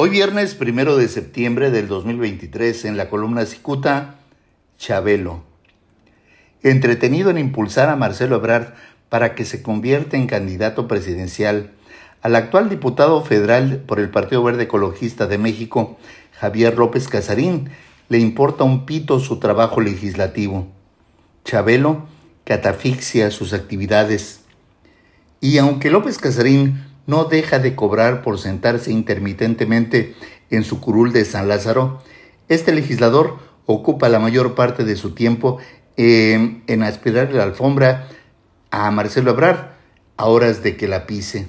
Hoy 0.00 0.10
viernes 0.10 0.54
primero 0.54 0.96
de 0.96 1.08
septiembre 1.08 1.72
del 1.72 1.88
2023 1.88 2.84
en 2.84 2.96
la 2.96 3.08
columna 3.08 3.44
Cicuta, 3.46 4.20
Chabelo. 4.78 5.42
Entretenido 6.62 7.30
en 7.30 7.38
impulsar 7.38 7.88
a 7.88 7.96
Marcelo 7.96 8.36
Ebrard 8.36 8.74
para 9.08 9.34
que 9.34 9.44
se 9.44 9.60
convierta 9.60 10.16
en 10.16 10.28
candidato 10.28 10.86
presidencial, 10.86 11.72
al 12.22 12.36
actual 12.36 12.68
diputado 12.68 13.24
federal 13.24 13.82
por 13.88 13.98
el 13.98 14.08
Partido 14.08 14.44
Verde 14.44 14.62
Ecologista 14.62 15.26
de 15.26 15.38
México, 15.38 15.98
Javier 16.38 16.78
López 16.78 17.08
Casarín, 17.08 17.70
le 18.08 18.20
importa 18.20 18.62
un 18.62 18.86
pito 18.86 19.18
su 19.18 19.40
trabajo 19.40 19.80
legislativo. 19.80 20.68
Chabelo 21.44 22.06
catafixia 22.44 23.32
sus 23.32 23.52
actividades. 23.52 24.42
Y 25.40 25.58
aunque 25.58 25.90
López 25.90 26.18
Casarín 26.18 26.87
no 27.08 27.24
deja 27.24 27.58
de 27.58 27.74
cobrar 27.74 28.20
por 28.20 28.38
sentarse 28.38 28.92
intermitentemente 28.92 30.14
en 30.50 30.62
su 30.62 30.78
curul 30.78 31.10
de 31.10 31.24
San 31.24 31.48
Lázaro, 31.48 32.02
este 32.50 32.70
legislador 32.70 33.38
ocupa 33.64 34.10
la 34.10 34.18
mayor 34.18 34.54
parte 34.54 34.84
de 34.84 34.94
su 34.94 35.14
tiempo 35.14 35.56
en, 35.96 36.62
en 36.66 36.82
aspirar 36.82 37.32
la 37.32 37.44
alfombra 37.44 38.08
a 38.70 38.90
Marcelo 38.90 39.30
Ebrard 39.30 39.70
a 40.18 40.26
horas 40.26 40.62
de 40.62 40.76
que 40.76 40.86
la 40.86 41.06
pise. 41.06 41.48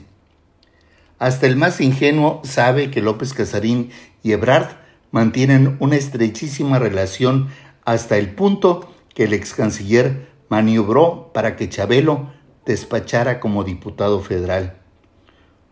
Hasta 1.17 1.45
el 1.45 1.57
más 1.57 1.81
ingenuo 1.81 2.39
sabe 2.45 2.89
que 2.89 3.01
López 3.01 3.33
Casarín 3.33 3.91
y 4.23 4.31
Ebrard 4.31 4.77
mantienen 5.11 5.75
una 5.81 5.97
estrechísima 5.97 6.79
relación 6.79 7.49
hasta 7.83 8.17
el 8.17 8.29
punto 8.29 8.93
que 9.13 9.25
el 9.25 9.33
ex 9.33 9.53
canciller 9.53 10.29
maniobró 10.47 11.31
para 11.33 11.57
que 11.57 11.67
Chabelo 11.67 12.31
despachara 12.65 13.41
como 13.41 13.65
diputado 13.65 14.21
federal. 14.21 14.78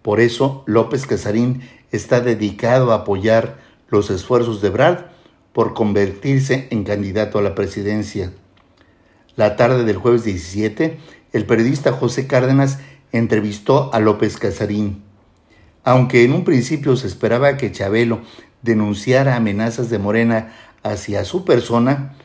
Por 0.02 0.20
eso 0.20 0.64
López 0.66 1.06
Casarín 1.06 1.62
está 1.92 2.22
dedicado 2.22 2.92
a 2.92 2.96
apoyar 2.96 3.58
los 3.90 4.10
esfuerzos 4.10 4.62
de 4.62 4.70
Brad 4.70 5.00
por 5.54 5.74
convertirse 5.74 6.68
en 6.72 6.84
candidato 6.84 7.40
a 7.40 7.42
la 7.42 7.56
presidencia. 7.56 8.32
La 9.36 9.56
tarde 9.56 9.84
del 9.84 9.98
jueves 9.98 10.24
17, 10.24 10.98
el 11.34 11.46
periodista 11.46 11.92
José 11.92 12.28
Cárdenas 12.28 12.80
entrevistó 13.12 13.94
a 13.94 14.00
López 14.00 14.38
Casarín. 14.38 15.04
Aunque 15.84 16.24
en 16.24 16.34
un 16.34 16.44
principio 16.44 16.96
se 16.96 17.08
esperaba 17.08 17.56
que 17.58 17.72
Chabelo 17.72 18.22
denunciara 18.62 19.36
amenazas 19.36 19.90
de 19.90 20.00
Morena 20.00 20.54
hacia 20.84 21.24
su 21.24 21.46
persona, 21.46 22.16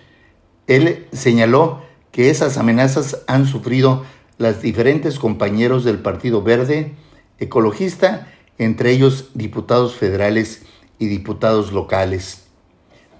él 0.66 1.06
señaló 1.12 1.82
que 2.10 2.30
esas 2.30 2.58
amenazas 2.58 3.22
han 3.26 3.46
sufrido 3.46 4.04
las 4.38 4.62
diferentes 4.62 5.18
compañeros 5.18 5.84
del 5.84 5.98
Partido 5.98 6.42
Verde, 6.42 6.94
ecologista, 7.42 8.28
entre 8.58 8.92
ellos 8.92 9.30
diputados 9.34 9.94
federales 9.94 10.62
y 10.98 11.06
diputados 11.06 11.72
locales. 11.72 12.44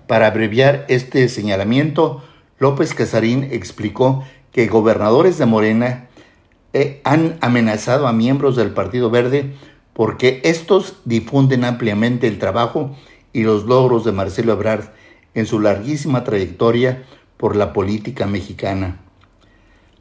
Para 0.06 0.27
abreviar 0.29 0.84
este 0.89 1.29
señalamiento, 1.29 2.23
López 2.59 2.95
Casarín 2.95 3.48
explicó 3.51 4.25
que 4.53 4.67
gobernadores 4.67 5.39
de 5.39 5.47
Morena 5.47 6.09
eh, 6.73 7.01
han 7.05 7.39
amenazado 7.41 8.06
a 8.06 8.12
miembros 8.12 8.56
del 8.56 8.70
Partido 8.70 9.11
Verde 9.11 9.55
porque 9.92 10.41
estos 10.45 10.97
difunden 11.05 11.64
ampliamente 11.64 12.29
el 12.29 12.39
trabajo 12.39 12.97
y 13.33 13.42
los 13.42 13.64
logros 13.64 14.05
de 14.05 14.12
Marcelo 14.12 14.53
Ebrard 14.53 14.91
en 15.34 15.47
su 15.47 15.61
larguísima 15.61 16.25
trayectoria 16.25 17.05
por 17.36 17.57
la 17.57 17.73
política 17.73 18.27
mexicana. 18.27 19.01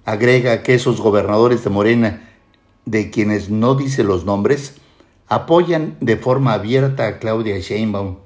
Agrega 0.06 0.64
que 0.64 0.74
esos 0.74 1.02
gobernadores 1.02 1.64
de 1.64 1.70
Morena 1.70 2.31
de 2.92 3.10
quienes 3.10 3.50
no 3.50 3.76
dice 3.76 4.04
los 4.04 4.26
nombres, 4.26 4.76
apoyan 5.30 5.96
de 6.02 6.18
forma 6.18 6.52
abierta 6.52 7.08
a 7.08 7.20
Claudia 7.20 7.58
Sheinbaum. 7.58 8.18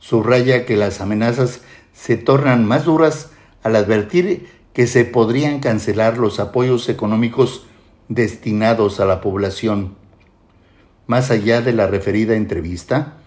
Subraya 0.00 0.66
que 0.66 0.76
las 0.76 1.00
amenazas 1.00 1.60
se 1.92 2.16
tornan 2.16 2.66
más 2.66 2.86
duras 2.86 3.30
al 3.62 3.76
advertir 3.76 4.48
que 4.72 4.88
se 4.88 5.04
podrían 5.04 5.60
cancelar 5.60 6.18
los 6.18 6.40
apoyos 6.40 6.88
económicos 6.88 7.64
destinados 8.08 8.98
a 8.98 9.04
la 9.04 9.20
población. 9.20 9.94
Más 11.06 11.30
allá 11.30 11.60
de 11.60 11.72
la 11.72 11.86
referida 11.86 12.34
entrevista, 12.34 13.18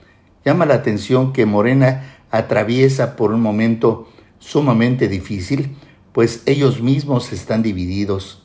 llama 0.43 0.65
la 0.65 0.73
atención 0.73 1.31
que 1.31 1.45
Morena 1.45 2.17
atraviesa 2.29 3.15
por 3.15 3.31
un 3.31 3.39
momento 3.39 4.09
sumamente 4.39 5.07
difícil, 5.07 5.77
pues 6.11 6.43
ellos 6.45 6.81
mismos 6.81 7.31
están 7.31 7.63
divididos. 7.63 8.44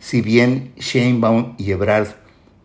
Si 0.00 0.22
bien 0.22 0.72
Sheinbaum 0.76 1.54
y 1.58 1.70
Ebrard 1.70 2.08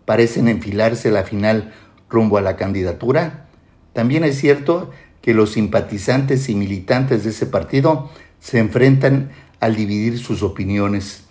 parecen 0.05 0.47
enfilarse 0.47 1.11
la 1.11 1.23
final 1.23 1.73
rumbo 2.09 2.37
a 2.37 2.41
la 2.41 2.55
candidatura, 2.55 3.47
también 3.93 4.23
es 4.23 4.39
cierto 4.39 4.89
que 5.21 5.33
los 5.33 5.51
simpatizantes 5.51 6.49
y 6.49 6.55
militantes 6.55 7.23
de 7.23 7.31
ese 7.31 7.45
partido 7.45 8.09
se 8.39 8.59
enfrentan 8.59 9.31
al 9.59 9.75
dividir 9.75 10.17
sus 10.17 10.43
opiniones. 10.43 11.25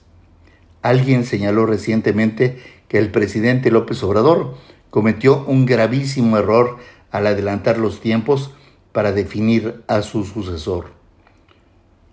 Alguien 0.83 1.25
señaló 1.25 1.65
recientemente 1.65 2.59
que 2.89 2.99
el 2.99 3.11
presidente 3.11 3.71
López 3.71 4.03
Obrador 4.03 4.57
cometió 4.91 5.45
un 5.47 5.65
gravísimo 5.65 6.37
error 6.37 6.79
al 7.11 7.27
adelantar 7.27 7.79
los 7.79 8.01
tiempos 8.01 8.53
para 8.93 9.13
definir 9.13 9.83
a 9.89 10.03
su 10.03 10.25
sucesor. 10.25 10.93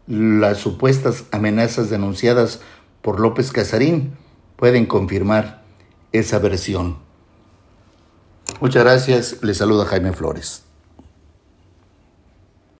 Las 0.07 0.59
supuestas 0.59 1.25
amenazas 1.31 1.89
denunciadas 1.89 2.61
por 3.01 3.19
López 3.19 3.51
Casarín 3.51 4.17
pueden 4.55 4.85
confirmar 4.85 5.63
esa 6.11 6.39
versión. 6.39 6.97
Muchas 8.59 8.83
gracias, 8.83 9.37
le 9.41 9.53
saluda 9.53 9.85
Jaime 9.85 10.13
Flores. 10.13 10.63